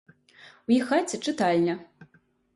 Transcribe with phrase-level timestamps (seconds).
[0.71, 1.79] У іх хаце чытальня.